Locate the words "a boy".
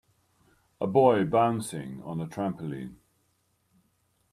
0.81-1.25